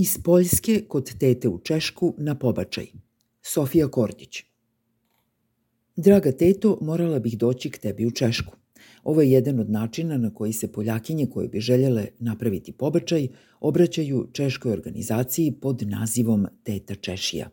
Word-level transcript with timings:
Iz 0.00 0.18
Poljske 0.24 0.84
kod 0.88 1.18
tete 1.18 1.48
u 1.48 1.58
Češku 1.58 2.14
na 2.18 2.34
pobačaj. 2.34 2.86
Sofija 3.42 3.88
Kordić. 3.88 4.42
Draga 5.96 6.32
teto, 6.32 6.78
morala 6.82 7.18
bih 7.18 7.38
doći 7.38 7.70
k 7.70 7.78
tebi 7.78 8.06
u 8.06 8.10
Češku. 8.10 8.56
Ovo 9.04 9.22
je 9.22 9.30
jedan 9.30 9.60
od 9.60 9.70
načina 9.70 10.18
na 10.18 10.34
koji 10.34 10.52
se 10.52 10.72
Poljakinje 10.72 11.26
koje 11.26 11.48
bi 11.48 11.60
željele 11.60 12.06
napraviti 12.18 12.72
pobačaj 12.72 13.28
obraćaju 13.60 14.28
češkoj 14.32 14.72
organizaciji 14.72 15.52
pod 15.60 15.82
nazivom 15.82 16.46
Teta 16.62 16.94
Češija. 16.94 17.50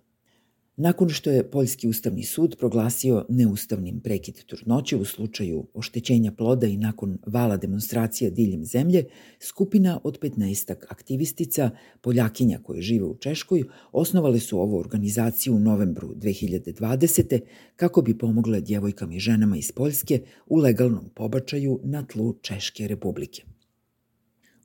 Nakon 0.78 1.10
što 1.10 1.32
je 1.32 1.52
Poljski 1.52 1.88
ustavni 1.88 2.24
sud 2.24 2.56
proglasio 2.60 3.26
neustavnim 3.30 4.00
prekid 4.00 4.46
trudnoće 4.46 4.98
u 4.98 5.06
slučaju 5.06 5.68
oštećenja 5.74 6.32
ploda 6.32 6.68
i 6.68 6.78
nakon 6.78 7.18
vala 7.26 7.58
demonstracija 7.58 8.30
diljem 8.30 8.66
zemlje, 8.66 9.06
skupina 9.40 10.00
od 10.04 10.20
15 10.20 10.76
aktivistica, 10.90 11.70
Poljakinja 12.02 12.60
koje 12.64 12.82
žive 12.82 13.06
u 13.06 13.18
Češkoj, 13.18 13.64
osnovale 13.92 14.40
su 14.40 14.60
ovu 14.60 14.80
organizaciju 14.80 15.56
u 15.56 15.60
novembru 15.60 16.16
2020. 16.16 17.40
kako 17.76 18.02
bi 18.02 18.18
pomogle 18.18 18.62
djevojkama 18.62 19.14
i 19.14 19.20
ženama 19.20 19.58
iz 19.58 19.72
Poljske 19.72 20.22
u 20.46 20.58
legalnom 20.58 21.10
pobačaju 21.16 21.80
na 21.84 22.06
tlu 22.06 22.34
Češke 22.42 22.88
republike. 22.88 23.55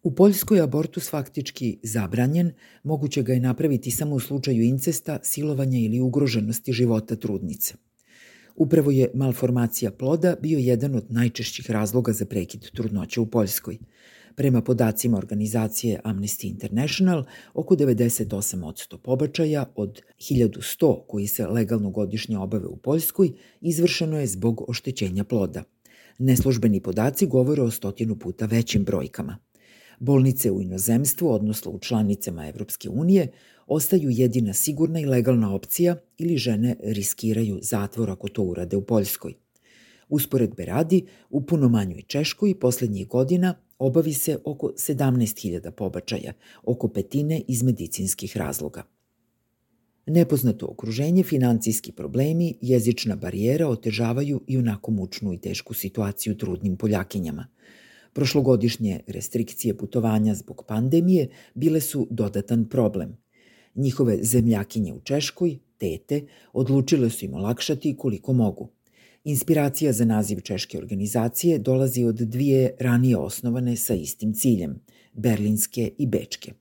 U 0.02 0.10
Poljskoj 0.14 0.59
je 0.59 0.62
abortus 0.62 1.10
faktički 1.10 1.78
zabranjen, 1.82 2.52
moguće 2.82 3.22
ga 3.22 3.32
je 3.32 3.40
napraviti 3.40 3.90
samo 3.90 4.14
u 4.14 4.20
slučaju 4.20 4.62
incesta, 4.62 5.18
silovanja 5.23 5.78
ili 5.78 6.00
ugroženosti 6.00 6.73
života 6.73 7.16
trudnice. 7.16 7.74
Upravo 8.56 8.90
je 8.90 9.10
malformacija 9.14 9.90
ploda 9.90 10.36
bio 10.42 10.59
jedan 10.59 10.95
od 10.95 11.12
najčešćih 11.12 11.70
razloga 11.70 12.12
za 12.12 12.24
prekid 12.24 12.70
trudnoće 12.70 13.20
u 13.20 13.26
Poljskoj. 13.26 13.78
Prema 14.34 14.62
podacima 14.62 15.18
organizacije 15.18 16.01
Amnesty 16.04 16.48
International, 16.51 17.24
oko 17.54 17.76
98% 17.76 18.96
pobačaja 18.96 19.73
od 19.76 20.02
1100 20.18 21.01
koji 21.09 21.26
se 21.26 21.46
legalno 21.46 21.90
godišnje 21.90 22.38
obave 22.38 22.66
u 22.66 22.76
Poljskoj 22.76 23.32
izvršeno 23.60 24.20
je 24.20 24.26
zbog 24.26 24.64
oštećenja 24.70 25.24
ploda. 25.24 25.62
Neslužbeni 26.18 26.80
podaci 26.80 27.26
govore 27.26 27.62
o 27.62 27.70
stotinu 27.70 28.18
puta 28.18 28.46
većim 28.46 28.85
brojkama– 28.85 29.38
Bolnice 30.01 30.51
u 30.51 30.62
inozemstvu, 30.62 31.29
odnosno 31.29 31.70
u 31.70 31.79
članicama 31.79 32.48
Evropske 32.48 32.88
unije, 32.88 33.32
ostaju 33.66 34.10
jedina 34.10 34.52
sigurna 34.52 35.01
i 35.01 35.04
legalna 35.04 35.54
opcija 35.54 35.96
ili 36.18 36.37
žene 36.37 36.76
riskiraju 36.82 37.59
zatvor 37.62 38.10
ako 38.10 38.29
to 38.29 38.42
urade 38.42 38.76
u 38.76 38.82
Poljskoj. 38.82 39.34
Usporedbe 40.09 40.65
radi, 40.65 41.07
u 41.30 41.46
puno 41.46 41.68
manjoj 41.68 42.02
Češkoj 42.02 42.54
poslednjih 42.60 43.09
godina 43.09 43.54
obavi 43.79 44.12
se 44.12 44.38
oko 44.45 44.66
17.000 44.66 45.70
pobačaja, 45.70 46.32
oko 46.62 46.88
petine 46.88 47.42
iz 47.48 47.62
medicinskih 47.62 48.37
razloga. 48.37 48.82
Nepoznato 50.07 50.66
okruženje, 50.66 51.23
financijski 51.23 51.92
problemi, 51.92 52.54
jezična 52.60 53.16
barijera 53.16 53.68
otežavaju 53.68 54.40
i 54.46 54.59
onako 54.59 54.90
mučnu 54.90 55.32
i 55.32 55.38
tešku 55.38 55.74
situaciju 55.74 56.37
trudnim 56.37 56.76
Poljakinjama– 56.76 57.46
Prošlogodišnje 58.13 59.01
restrikcije 59.07 59.77
putovanja 59.77 60.35
zbog 60.35 60.65
pandemije 60.69 61.29
bile 61.55 61.80
su 61.80 62.07
dodatan 62.11 62.69
problem. 62.69 63.16
Njihove 63.75 64.19
zemljakinje 64.22 64.93
u 64.93 65.00
Češkoj, 65.00 65.59
tete, 65.78 66.27
odlučile 66.53 67.11
su 67.11 67.25
im 67.25 67.34
olakšati 67.34 67.97
koliko 67.97 68.33
mogu. 68.33 68.69
Inspiracija 69.25 69.93
za 69.93 70.05
naziv 70.05 70.41
češke 70.41 70.78
organizacije 70.78 71.59
dolazi 71.59 72.05
od 72.05 72.16
dvije 72.16 72.77
ranije 72.81 73.16
osnovane 73.16 73.77
sa 73.77 73.94
istim 73.94 74.34
ciljem, 74.34 74.81
berlinske 75.12 75.91
i 75.99 76.06
bečke. 76.06 76.53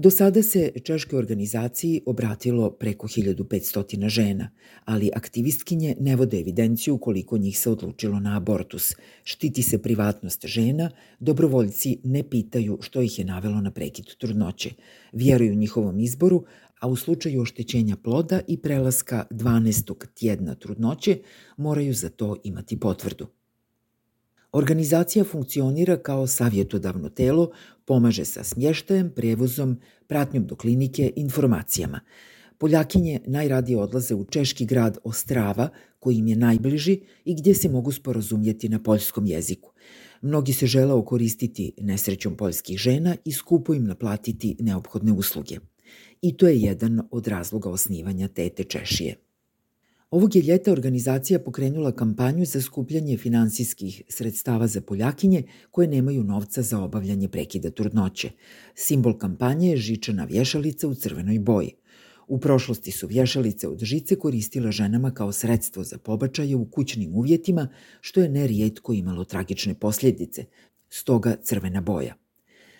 Do 0.00 0.10
sada 0.10 0.42
se 0.42 0.72
češkoj 0.84 1.18
organizaciji 1.18 2.02
obratilo 2.06 2.70
preko 2.70 3.08
1500 3.08 4.08
žena, 4.08 4.50
ali 4.84 5.10
aktivistkinje 5.14 5.96
ne 6.00 6.16
vode 6.16 6.38
evidenciju 6.40 6.98
koliko 6.98 7.38
njih 7.38 7.58
se 7.58 7.70
odlučilo 7.70 8.20
na 8.20 8.36
abortus. 8.36 8.94
Štiti 9.24 9.62
se 9.62 9.82
privatnost 9.82 10.46
žena, 10.46 10.90
dobrovoljci 11.18 11.98
ne 12.04 12.22
pitaju 12.22 12.78
što 12.80 13.02
ih 13.02 13.18
je 13.18 13.24
navelo 13.24 13.60
na 13.60 13.70
prekid 13.70 14.06
trudnoće. 14.18 14.70
Vjeruju 15.12 15.54
njihovom 15.54 16.00
izboru, 16.00 16.44
a 16.80 16.88
u 16.88 16.96
slučaju 16.96 17.42
oštećenja 17.42 17.96
ploda 17.96 18.40
i 18.48 18.56
prelaska 18.56 19.24
12. 19.30 20.06
tjedna 20.14 20.54
trudnoće 20.54 21.18
moraju 21.56 21.94
za 21.94 22.08
to 22.08 22.36
imati 22.44 22.80
potvrdu. 22.80 23.26
Organizacija 24.52 25.24
funkcionira 25.24 25.96
kao 25.96 26.26
savjetodavno 26.26 27.08
telo, 27.08 27.50
pomaže 27.84 28.24
sa 28.24 28.44
smještajem, 28.44 29.10
prevozom, 29.16 29.76
pratnjom 30.06 30.46
do 30.46 30.56
klinike, 30.56 31.12
informacijama. 31.16 32.00
Poljakinje 32.58 33.20
najradije 33.26 33.78
odlaze 33.78 34.14
u 34.14 34.24
češki 34.24 34.66
grad 34.66 34.98
Ostrava, 35.04 35.68
koji 35.98 36.16
im 36.16 36.26
je 36.26 36.36
najbliži 36.36 37.00
i 37.24 37.34
gdje 37.34 37.54
se 37.54 37.68
mogu 37.68 37.92
sporazumjeti 37.92 38.68
na 38.68 38.82
poljskom 38.82 39.26
jeziku. 39.26 39.72
Mnogi 40.22 40.52
se 40.52 40.66
žele 40.66 40.92
okoristiti 40.94 41.72
nesrećom 41.78 42.36
poljskih 42.36 42.78
žena 42.78 43.16
i 43.24 43.32
skupo 43.32 43.74
im 43.74 43.84
naplatiti 43.84 44.56
neophodne 44.60 45.12
usluge. 45.12 45.58
I 46.22 46.36
to 46.36 46.48
je 46.48 46.60
jedan 46.60 47.00
od 47.10 47.26
razloga 47.26 47.70
osnivanja 47.70 48.28
Tete 48.28 48.64
Češije. 48.64 49.29
Ovog 50.10 50.36
je 50.36 50.42
ljeta 50.42 50.72
organizacija 50.72 51.38
pokrenula 51.38 51.92
kampanju 51.92 52.44
za 52.44 52.60
skupljanje 52.60 53.16
finansijskih 53.16 54.02
sredstava 54.08 54.66
za 54.66 54.80
Poljakinje 54.80 55.42
koje 55.70 55.88
nemaju 55.88 56.24
novca 56.24 56.62
za 56.62 56.80
obavljanje 56.80 57.28
prekida 57.28 57.70
trudnoće. 57.70 58.30
Simbol 58.74 59.18
kampanje 59.18 59.70
je 59.70 59.76
žičana 59.76 60.24
vješalica 60.24 60.88
u 60.88 60.94
crvenoj 60.94 61.38
boji. 61.38 61.72
U 62.28 62.38
prošlosti 62.38 62.90
su 62.90 63.06
vješalice 63.06 63.68
od 63.68 63.84
žice 63.84 64.16
koristile 64.16 64.72
ženama 64.72 65.14
kao 65.14 65.32
sredstvo 65.32 65.84
za 65.84 65.98
pobačaje 65.98 66.56
u 66.56 66.64
kućnim 66.70 67.14
uvjetima, 67.14 67.68
što 68.00 68.20
je 68.20 68.28
nerijetko 68.28 68.92
imalo 68.92 69.24
tragične 69.24 69.74
posljedice, 69.74 70.44
stoga 70.88 71.36
crvena 71.42 71.80
boja. 71.80 72.14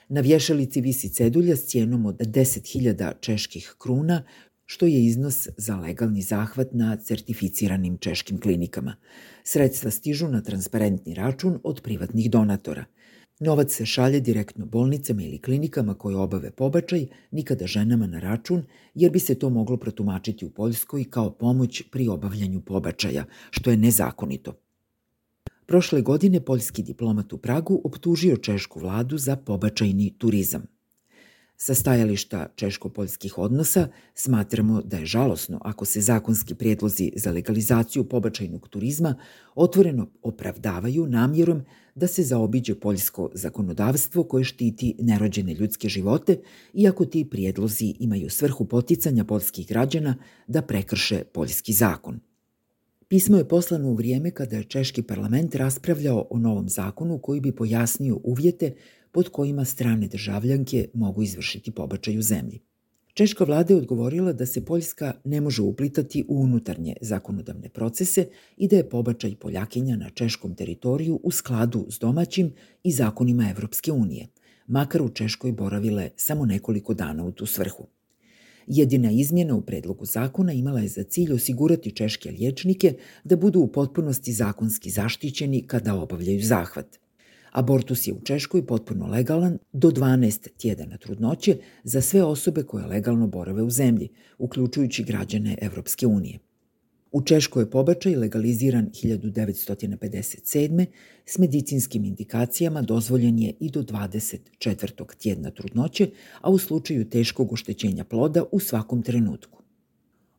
Na 0.08 0.20
vješalici 0.20 0.80
visi 0.80 1.08
cedulja 1.08 1.56
s 1.56 1.66
cijenom 1.66 2.06
od 2.06 2.16
10.000 2.16 3.12
čeških 3.20 3.74
kruna, 3.78 4.24
što 4.70 4.86
je 4.86 5.04
iznos 5.04 5.48
za 5.56 5.76
legalni 5.76 6.22
zahvat 6.22 6.68
na 6.72 6.96
certificiranim 6.96 7.98
češkim 7.98 8.40
klinikama. 8.40 8.94
Sredstva 9.44 9.90
stižu 9.90 10.28
na 10.28 10.42
transparentni 10.42 11.14
račun 11.14 11.58
od 11.64 11.80
privatnih 11.82 12.30
donatora. 12.30 12.84
Novac 13.40 13.72
se 13.74 13.86
šalje 13.86 14.20
direktno 14.20 14.66
bolnicama 14.66 15.22
ili 15.22 15.42
klinikama 15.42 15.94
koje 15.94 16.16
obave 16.16 16.50
pobačaj, 16.50 17.06
nikada 17.30 17.66
ženama 17.66 18.06
na 18.06 18.20
račun, 18.20 18.62
jer 18.94 19.10
bi 19.10 19.18
se 19.18 19.34
to 19.34 19.50
moglo 19.50 19.76
protumačiti 19.76 20.46
u 20.46 20.50
Poljskoj 20.50 21.04
kao 21.10 21.30
pomoć 21.30 21.82
pri 21.90 22.08
obavljanju 22.08 22.60
pobačaja, 22.60 23.24
što 23.50 23.70
je 23.70 23.76
nezakonito. 23.76 24.58
Prošle 25.66 26.02
godine 26.02 26.44
poljski 26.44 26.82
diplomat 26.82 27.32
u 27.32 27.38
Pragu 27.38 27.80
optužio 27.84 28.36
češku 28.36 28.80
vladu 28.80 29.18
za 29.18 29.36
pobačajni 29.36 30.14
turizam– 30.18 30.62
Sa 31.62 31.74
stajališta 31.74 32.46
češko-poljskih 32.56 33.38
odnosa 33.38 33.88
smatramo 34.14 34.82
da 34.82 34.96
je 34.96 35.06
žalosno 35.06 35.60
ako 35.64 35.84
se 35.84 36.00
zakonski 36.00 36.54
prijedlozi 36.54 37.12
za 37.16 37.30
legalizaciju 37.30 38.04
pobačajnog 38.04 38.68
turizma 38.68 39.14
otvoreno 39.54 40.06
opravdavaju 40.22 41.06
namjerom 41.06 41.62
da 41.94 42.06
se 42.06 42.22
zaobiđe 42.22 42.74
poljsko 42.74 43.30
zakonodavstvo 43.34 44.24
koje 44.24 44.44
štiti 44.44 44.94
nerođene 44.98 45.54
ljudske 45.54 45.88
živote, 45.88 46.40
iako 46.74 47.04
ti 47.04 47.28
prijedlozi 47.30 47.94
imaju 47.98 48.30
svrhu 48.30 48.64
poticanja 48.64 49.24
poljskih 49.24 49.68
građana 49.68 50.14
da 50.46 50.62
prekrše 50.62 51.22
poljski 51.32 51.72
zakon. 51.72 52.20
Pismo 53.08 53.36
je 53.36 53.48
poslano 53.48 53.88
u 53.88 53.94
vrijeme 53.94 54.30
kada 54.30 54.56
je 54.56 54.64
Češki 54.64 55.02
parlament 55.02 55.54
raspravljao 55.54 56.26
o 56.30 56.38
novom 56.38 56.68
zakonu 56.68 57.18
koji 57.18 57.40
bi 57.40 57.52
pojasnio 57.52 58.20
uvjete 58.24 58.74
pod 59.12 59.28
kojima 59.28 59.64
strane 59.64 60.08
državljanke 60.08 60.88
mogu 60.94 61.22
izvršiti 61.22 61.70
pobačaj 61.70 62.18
u 62.18 62.22
zemlji. 62.22 62.60
Češka 63.14 63.44
vlada 63.44 63.74
je 63.74 63.78
odgovorila 63.78 64.32
da 64.32 64.46
se 64.46 64.64
Poljska 64.64 65.12
ne 65.24 65.40
može 65.40 65.62
uplitati 65.62 66.24
u 66.28 66.42
unutarnje 66.42 66.96
zakonodavne 67.00 67.68
procese 67.68 68.26
i 68.56 68.68
da 68.68 68.76
je 68.76 68.88
pobačaj 68.88 69.36
Poljakinja 69.36 69.96
na 69.96 70.10
češkom 70.10 70.54
teritoriju 70.54 71.20
u 71.22 71.30
skladu 71.30 71.86
s 71.90 71.98
domaćim 71.98 72.52
i 72.84 72.92
zakonima 72.92 73.50
Evropske 73.50 73.92
unije, 73.92 74.26
makar 74.66 75.02
u 75.02 75.08
Češkoj 75.08 75.52
boravile 75.52 76.10
samo 76.16 76.46
nekoliko 76.46 76.94
dana 76.94 77.24
u 77.24 77.32
tu 77.32 77.46
svrhu. 77.46 77.86
Jedina 78.66 79.10
izmjena 79.10 79.54
u 79.54 79.62
predlogu 79.62 80.04
zakona 80.04 80.52
imala 80.52 80.80
je 80.80 80.88
za 80.88 81.02
cilj 81.02 81.32
osigurati 81.32 81.90
češke 81.96 82.30
liječnike 82.30 82.94
da 83.24 83.36
budu 83.36 83.60
u 83.60 83.72
potpunosti 83.72 84.32
zakonski 84.32 84.90
zaštićeni 84.90 85.66
kada 85.66 85.94
obavljaju 85.94 86.40
zahvat. 86.42 86.98
Abortus 87.52 88.06
je 88.06 88.12
u 88.14 88.20
Češkoj 88.20 88.66
potpuno 88.66 89.06
legalan 89.06 89.58
do 89.72 89.90
12 89.90 90.48
tjedana 90.56 90.96
trudnoće 90.96 91.56
za 91.84 92.00
sve 92.00 92.22
osobe 92.22 92.62
koje 92.62 92.86
legalno 92.86 93.26
borave 93.26 93.62
u 93.62 93.70
zemlji, 93.70 94.08
uključujući 94.38 95.04
građane 95.04 95.58
Evropske 95.60 96.06
unije. 96.06 96.38
U 97.12 97.22
Češkoj 97.22 97.62
je 97.62 97.70
pobačaj 97.70 98.16
legaliziran 98.16 98.90
1957. 98.90 100.86
s 101.24 101.38
medicinskim 101.38 102.04
indikacijama 102.04 102.82
dozvoljen 102.82 103.38
je 103.38 103.54
i 103.60 103.70
do 103.70 103.82
24. 103.82 105.16
tjedna 105.18 105.50
trudnoće, 105.50 106.10
a 106.40 106.50
u 106.50 106.58
slučaju 106.58 107.10
teškog 107.10 107.52
oštećenja 107.52 108.04
ploda 108.04 108.44
u 108.52 108.60
svakom 108.60 109.02
trenutku. 109.02 109.62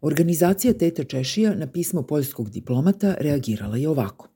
Organizacija 0.02 0.74
Teta 0.74 1.04
Češija 1.04 1.56
na 1.56 1.68
pismo 1.68 2.04
poljskog 2.04 2.50
diplomata 2.50 3.16
reagirala 3.20 3.78
je 3.78 3.90
ovako. 3.90 4.31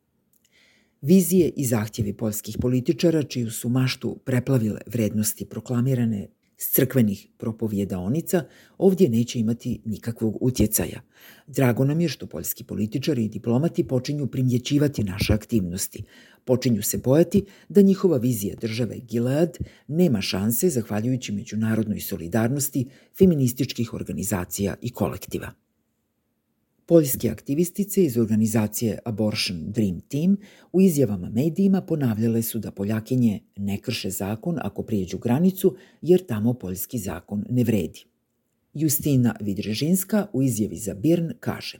Vizije 1.05 1.51
i 1.55 1.65
zahtjevi 1.65 2.13
poljskih 2.13 2.57
političara, 2.61 3.23
čiju 3.23 3.51
su 3.51 3.69
maštu 3.69 4.17
preplavile 4.23 4.81
vrednosti 4.87 5.45
proklamirane 5.45 6.27
s 6.57 6.71
crkvenih 6.71 7.27
propovjedaonica 7.37 8.43
ovdje 8.77 9.09
neće 9.09 9.39
imati 9.39 9.81
nikakvog 9.85 10.37
utjecaja. 10.41 11.01
Drago 11.47 11.85
nam 11.85 12.01
je 12.01 12.09
što 12.09 12.27
poljski 12.27 12.63
političari 12.63 13.25
i 13.25 13.29
diplomati 13.29 13.87
počinju 13.87 14.27
primjećivati 14.27 15.03
naše 15.03 15.33
aktivnosti. 15.33 16.03
Počinju 16.45 16.81
se 16.81 16.97
bojati 16.97 17.43
da 17.69 17.81
njihova 17.81 18.17
vizija 18.17 18.55
države 18.61 18.99
Gilead 18.99 19.57
nema 19.87 20.21
šanse 20.21 20.69
zahvaljujući 20.69 21.31
međunarodnoj 21.31 21.99
solidarnosti 21.99 22.85
feminističkih 23.17 23.93
organizacija 23.93 24.75
i 24.81 24.89
kolektiva. 24.89 25.64
Poljske 26.87 27.29
aktivistice 27.29 28.03
iz 28.03 28.17
organizacije 28.17 28.99
Abortion 29.05 29.71
Dream 29.71 29.99
Team 29.99 30.37
u 30.71 30.81
izjavama 30.81 31.29
medijima 31.29 31.81
ponavljale 31.81 32.41
su 32.41 32.59
da 32.59 32.71
Poljakinje 32.71 33.39
ne 33.57 33.77
krše 33.81 34.09
zakon 34.09 34.59
ako 34.61 34.83
prijeđu 34.83 35.17
granicu, 35.17 35.75
jer 36.01 36.25
tamo 36.25 36.53
poljski 36.53 36.97
zakon 36.97 37.45
ne 37.49 37.63
vredi. 37.63 38.03
Justina 38.73 39.35
Vidrežinska 39.41 40.27
u 40.33 40.43
izjavi 40.43 40.77
za 40.77 40.93
Birn 40.93 41.31
kaže 41.39 41.79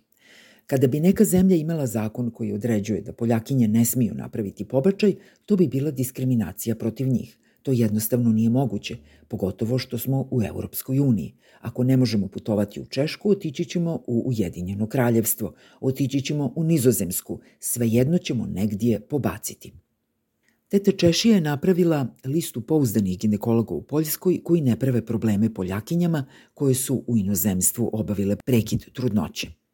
Kada 0.68 0.88
bi 0.88 1.00
neka 1.00 1.26
zemlja 1.26 1.56
imala 1.56 1.88
zakon 1.88 2.32
koji 2.32 2.54
određuje 2.54 3.02
da 3.02 3.14
Poljakinje 3.14 3.68
ne 3.68 3.86
smiju 3.86 4.14
napraviti 4.14 4.66
pobačaj, 4.66 5.16
to 5.46 5.56
bi 5.56 5.68
bila 5.68 5.92
diskriminacija 5.92 6.76
protiv 6.76 7.08
njih. 7.08 7.38
To 7.66 7.72
jednostavno 7.72 8.32
nije 8.32 8.50
moguće, 8.50 8.98
pogotovo 9.28 9.78
što 9.78 9.98
smo 9.98 10.28
u 10.32 10.44
Europskoj 10.44 11.00
uniji. 11.00 11.34
Ako 11.62 11.84
ne 11.84 11.98
možemo 11.98 12.28
putovati 12.28 12.82
u 12.82 12.86
Češku, 12.86 13.30
otići 13.30 13.66
ćemo 13.66 14.04
u 14.08 14.24
Ujedinjeno 14.26 14.88
kraljevstvo, 14.88 15.54
otići 15.80 16.22
ćemo 16.22 16.54
u 16.56 16.64
Nizozemsku, 16.64 17.40
svejedno 17.60 18.18
ćemo 18.18 18.46
negdje 18.46 19.00
pobaciti. 19.00 19.74
Teta 20.68 20.92
Češija 20.92 21.36
je 21.36 21.42
napravila 21.42 22.08
listu 22.26 22.62
pouzdanih 22.62 23.20
ginekologa 23.20 23.74
u 23.74 23.82
Poljskoj 23.82 24.44
koji 24.44 24.62
ne 24.62 24.80
prave 24.80 25.06
probleme 25.06 25.54
Poljakinjama 25.54 26.26
koje 26.54 26.76
su 26.76 27.04
u 27.08 27.18
inozemstvu 27.18 27.90
obavile 27.94 28.36
prekid 28.36 28.94
trudnoće. 28.94 29.65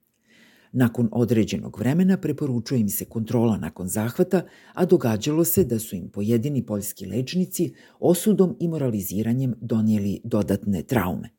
Nakon 0.72 1.10
određenog 1.12 1.80
vremena 1.80 2.18
preporučuje 2.18 2.82
im 2.82 2.90
se 2.90 3.06
kontrola 3.06 3.58
nakon 3.58 3.88
zahvata, 3.88 4.42
a 4.74 4.86
događalo 4.86 5.44
se 5.44 5.64
da 5.64 5.80
su 5.80 5.96
im 5.96 6.10
pojedini 6.10 6.66
poljski 6.66 7.06
lečnici 7.06 7.74
osudom 8.00 8.56
i 8.60 8.68
moraliziranjem 8.68 9.54
donijeli 9.62 10.20
dodatne 10.24 10.84
traume. 10.84 11.30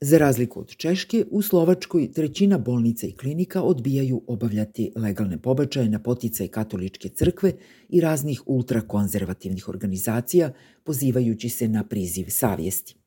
Za 0.00 0.18
razliku 0.18 0.60
od 0.60 0.76
Češke, 0.76 1.24
u 1.30 1.42
Slovačkoj 1.42 2.12
trećina 2.12 2.58
bolnica 2.58 3.06
i 3.06 3.12
klinika 3.12 3.62
odbijaju 3.62 4.22
obavljati 4.26 4.92
legalne 4.96 5.38
pobačaje 5.38 5.88
na 5.88 5.98
poticaj 5.98 6.48
katoličke 6.48 7.08
crkve 7.08 7.52
i 7.88 8.00
raznih 8.00 8.42
ultrakonzervativnih 8.46 9.68
organizacija, 9.68 10.52
pozivajući 10.84 11.48
se 11.48 11.68
na 11.68 11.84
priziv 11.84 12.26
savjesti. 12.28 13.01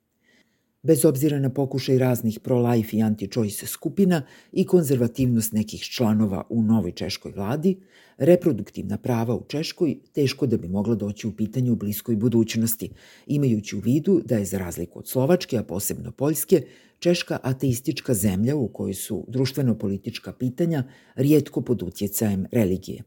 Bez 0.85 1.05
obzira 1.05 1.39
na 1.39 1.49
pokušaj 1.49 1.97
raznih 1.97 2.39
pro-life 2.39 2.97
i 2.97 2.99
anti-choice 2.99 3.65
skupina 3.65 4.21
i 4.51 4.65
konzervativnost 4.65 5.53
nekih 5.53 5.81
članova 5.81 6.43
u 6.49 6.61
novoj 6.61 6.91
češkoj 6.91 7.31
vladi, 7.31 7.77
reproduktivna 8.17 8.97
prava 8.97 9.35
u 9.35 9.43
Češkoj 9.47 9.95
teško 10.13 10.45
da 10.45 10.57
bi 10.57 10.67
mogla 10.67 10.95
doći 10.95 11.27
u 11.27 11.31
pitanje 11.31 11.71
u 11.71 11.75
bliskoj 11.75 12.15
budućnosti, 12.15 12.89
imajući 13.27 13.75
u 13.75 13.79
vidu 13.79 14.21
da 14.25 14.37
je 14.37 14.45
za 14.45 14.57
razliku 14.57 14.99
od 14.99 15.07
Slovačke, 15.07 15.57
a 15.57 15.63
posebno 15.63 16.11
Poljske, 16.11 16.61
Češka 16.99 17.39
ateistička 17.43 18.13
zemlja 18.13 18.55
u 18.55 18.67
kojoj 18.67 18.93
su 18.93 19.25
društveno-politička 19.27 20.33
pitanja 20.33 20.83
rijetko 21.15 21.61
pod 21.61 21.83
utjecajem 21.83 22.45
religije. 22.51 23.03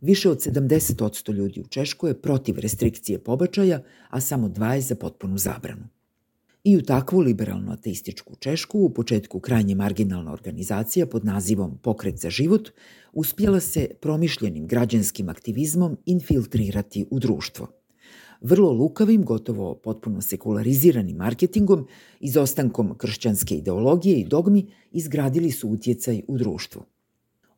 Više 0.00 0.30
od 0.30 0.38
70% 0.38 1.32
ljudi 1.32 1.60
u 1.60 1.68
Češkoj 1.68 2.10
je 2.10 2.20
protiv 2.22 2.58
restrikcije 2.58 3.18
pobačaja, 3.18 3.82
a 4.10 4.20
samo 4.20 4.48
dva 4.48 4.74
je 4.74 4.80
za 4.80 4.94
potpunu 4.94 5.38
zabranu. 5.38 5.99
I 6.64 6.76
u 6.76 6.82
takvu 6.82 7.20
liberalno 7.20 7.72
ateističku 7.72 8.36
Češku, 8.36 8.78
u 8.78 8.90
početku 8.94 9.40
krajnje 9.40 9.74
marginalna 9.74 10.32
organizacija 10.32 11.06
pod 11.06 11.24
nazivom 11.24 11.78
Pokret 11.78 12.20
za 12.20 12.30
život, 12.30 12.68
uspjela 13.12 13.60
se 13.60 13.88
promišljenim 14.00 14.66
građanskim 14.66 15.28
aktivizmom 15.28 15.96
infiltrirati 16.06 17.06
u 17.10 17.18
društvo. 17.18 17.68
Vrlo 18.40 18.72
lukavim, 18.72 19.24
gotovo 19.24 19.74
potpuno 19.74 20.20
sekulariziranim 20.20 21.16
marketingom, 21.16 21.86
izostankom 22.20 22.98
kršćanske 22.98 23.54
ideologije 23.54 24.16
i 24.16 24.24
dogmi, 24.24 24.66
izgradili 24.92 25.50
su 25.50 25.68
utjecaj 25.68 26.22
u 26.28 26.38
društvu. 26.38 26.82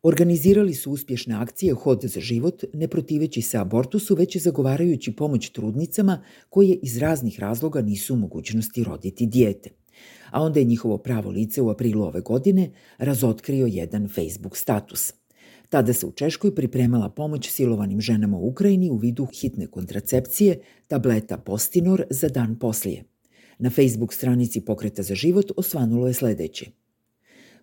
Organizirali 0.03 0.73
su 0.73 0.91
uspješne 0.91 1.35
akcije 1.35 1.73
Hod 1.73 2.01
za 2.03 2.19
život, 2.19 2.63
ne 2.73 2.87
protiveći 2.87 3.41
se 3.41 3.57
abortusu, 3.57 4.15
već 4.15 4.35
i 4.35 4.39
zagovarajući 4.39 5.15
pomoć 5.15 5.49
trudnicama 5.49 6.23
koje 6.49 6.79
iz 6.81 6.97
raznih 6.97 7.39
razloga 7.39 7.81
nisu 7.81 8.13
u 8.13 8.17
mogućnosti 8.17 8.83
roditi 8.83 9.25
dijete. 9.25 9.69
A 10.31 10.41
onda 10.41 10.59
je 10.59 10.65
njihovo 10.65 10.97
pravo 10.97 11.29
lice 11.29 11.61
u 11.61 11.69
aprilu 11.69 12.03
ove 12.03 12.21
godine 12.21 12.71
razotkrio 12.97 13.67
jedan 13.67 14.09
Facebook 14.09 14.57
status. 14.57 15.13
Tada 15.69 15.93
se 15.93 16.05
u 16.05 16.11
Češkoj 16.11 16.55
pripremala 16.55 17.09
pomoć 17.09 17.49
silovanim 17.49 18.01
ženama 18.01 18.37
u 18.37 18.47
Ukrajini 18.47 18.89
u 18.89 18.95
vidu 18.95 19.25
hitne 19.25 19.67
kontracepcije, 19.67 20.59
tableta 20.87 21.37
Postinor 21.37 22.03
za 22.09 22.29
dan 22.29 22.59
poslije. 22.59 23.03
Na 23.59 23.69
Facebook 23.69 24.13
stranici 24.13 24.61
Pokreta 24.61 25.03
za 25.03 25.15
život 25.15 25.51
osvanulo 25.57 26.07
je 26.07 26.13
sledeće. 26.13 26.65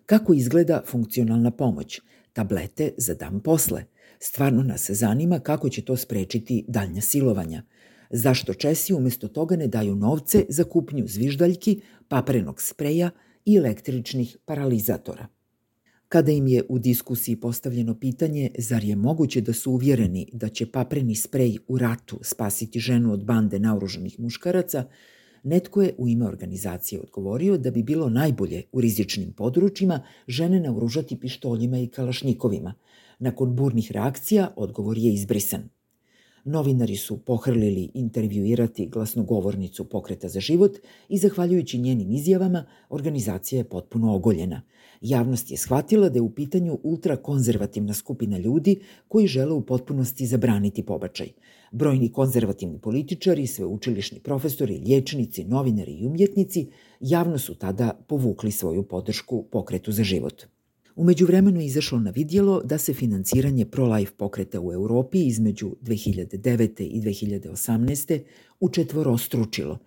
Kako 0.05 0.33
izgleda 0.33 0.81
funkcionalna 0.87 1.51
pomoć? 1.51 2.01
Tablete 2.33 2.91
za 2.97 3.13
dan 3.13 3.39
posle. 3.39 3.83
Stvarno 4.19 4.63
nas 4.63 4.89
zanima 4.89 5.39
kako 5.39 5.69
će 5.69 5.81
to 5.81 5.97
sprečiti 5.97 6.65
daljnja 6.67 7.01
silovanja. 7.01 7.63
Zašto 8.09 8.53
Česi 8.53 8.93
umjesto 8.93 9.27
toga 9.27 9.55
ne 9.55 9.67
daju 9.67 9.95
novce 9.95 10.45
za 10.49 10.63
kupnju 10.63 11.07
zviždaljki, 11.07 11.81
paprenog 12.07 12.61
spreja 12.61 13.09
i 13.45 13.55
električnih 13.55 14.37
paralizatora? 14.45 15.27
Kada 16.07 16.31
im 16.31 16.47
je 16.47 16.63
u 16.69 16.79
diskusiji 16.79 17.35
postavljeno 17.35 17.99
pitanje 17.99 18.51
zar 18.57 18.83
je 18.83 18.95
moguće 18.95 19.41
da 19.41 19.53
su 19.53 19.71
uvjereni 19.71 20.29
da 20.33 20.49
će 20.49 20.71
papreni 20.71 21.15
sprej 21.15 21.57
u 21.67 21.77
ratu 21.77 22.19
spasiti 22.21 22.79
ženu 22.79 23.13
od 23.13 23.25
bande 23.25 23.59
naoružanih 23.59 24.19
muškaraca, 24.19 24.83
netko 25.43 25.81
je 25.81 25.93
u 25.97 26.07
ime 26.07 26.25
organizacije 26.27 27.01
odgovorio 27.01 27.57
da 27.57 27.71
bi 27.71 27.83
bilo 27.83 28.09
najbolje 28.09 28.63
u 28.71 28.81
rizičnim 28.81 29.33
područjima 29.33 30.03
žene 30.27 30.59
naoružati 30.59 31.19
pištoljima 31.19 31.79
i 31.79 31.87
kalašnikovima. 31.87 32.73
Nakon 33.19 33.55
burnih 33.55 33.91
reakcija 33.91 34.53
odgovor 34.55 34.97
je 34.97 35.13
izbrisan. 35.13 35.69
Novinari 36.43 36.95
su 36.95 37.17
pohrlili 37.17 37.91
intervjuirati 37.93 38.87
glasnogovornicu 38.87 39.89
Pokreta 39.89 40.27
za 40.27 40.39
život 40.39 40.77
i 41.09 41.17
zahvaljujući 41.17 41.77
njenim 41.77 42.11
izjavama 42.11 42.65
organizacija 42.89 43.59
je 43.59 43.69
potpuno 43.69 44.15
ogoljena. 44.15 44.61
Javnost 45.01 45.51
je 45.51 45.57
shvatila 45.57 46.09
da 46.09 46.17
je 46.17 46.21
u 46.21 46.29
pitanju 46.29 46.79
ultrakonzervativna 46.83 47.93
skupina 47.93 48.37
ljudi 48.37 48.79
koji 49.07 49.27
žele 49.27 49.53
u 49.53 49.61
potpunosti 49.61 50.27
zabraniti 50.27 50.83
pobačaj. 50.83 51.29
Brojni 51.71 52.11
konzervativni 52.11 52.79
političari, 52.79 53.47
sveučilišni 53.47 54.19
profesori, 54.19 54.77
liječnici, 54.77 55.43
novinari 55.43 55.93
i 55.93 56.05
umjetnici 56.05 56.67
javno 56.99 57.37
su 57.37 57.55
tada 57.55 57.93
povukli 58.07 58.51
svoju 58.51 58.83
podršku 58.83 59.43
Pokretu 59.51 59.91
za 59.91 60.03
život. 60.03 60.43
Umeđu 60.95 61.25
vremenu 61.25 61.59
je 61.59 61.65
izašlo 61.65 61.99
na 61.99 62.11
vidjelo 62.11 62.61
da 62.63 62.77
se 62.77 62.93
financiranje 62.93 63.65
pro-life 63.65 64.11
pokreta 64.17 64.61
u 64.61 64.73
Europi 64.73 65.25
između 65.25 65.75
2009. 65.81 66.81
i 66.81 67.01
2018. 67.01 68.19
učetvorostručilo. 68.59 69.79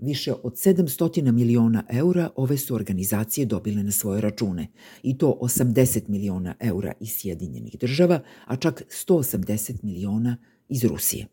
Više 0.00 0.32
od 0.42 0.52
700 0.52 1.32
miliona 1.32 1.84
eura 1.90 2.30
ove 2.36 2.56
su 2.56 2.74
organizacije 2.74 3.46
dobile 3.46 3.82
na 3.82 3.90
svoje 3.90 4.20
račune, 4.20 4.66
i 5.02 5.18
to 5.18 5.38
80 5.40 6.08
miliona 6.08 6.54
eura 6.60 6.92
iz 7.00 7.10
Sjedinjenih 7.12 7.76
država, 7.80 8.20
a 8.46 8.56
čak 8.56 8.82
180 9.08 9.84
miliona 9.84 10.36
iz 10.68 10.84
Rusije. 10.84 11.26